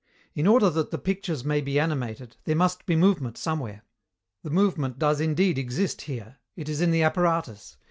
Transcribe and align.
In 0.33 0.47
order 0.47 0.71
that 0.71 0.89
the 0.89 0.97
pictures 0.97 1.45
may 1.45 1.61
be 1.61 1.79
animated, 1.79 2.35
there 2.45 2.55
must 2.55 2.87
be 2.87 2.95
movement 2.95 3.37
somewhere. 3.37 3.83
The 4.41 4.49
movement 4.49 4.97
does 4.97 5.21
indeed 5.21 5.59
exist 5.59 6.01
here; 6.01 6.37
it 6.55 6.67
is 6.67 6.81
in 6.81 6.89
the 6.89 7.03
apparatus. 7.03 7.77